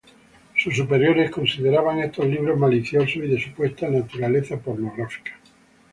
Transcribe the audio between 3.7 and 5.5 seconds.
naturaleza pornográfica.